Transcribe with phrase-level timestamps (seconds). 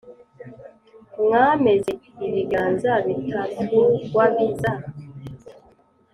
[1.23, 1.91] Mwameze
[2.27, 4.71] ibiganza bitatugwabiza